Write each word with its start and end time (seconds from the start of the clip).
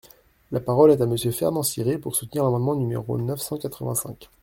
La 0.49 0.59
parole 0.59 0.89
est 0.89 1.01
à 1.01 1.05
Monsieur 1.05 1.29
Fernand 1.31 1.61
Siré, 1.61 1.99
pour 1.99 2.15
soutenir 2.15 2.43
l’amendement 2.43 2.73
numéro 2.75 3.19
neuf 3.19 3.39
cent 3.39 3.59
quatre-vingt-cinq. 3.59 4.31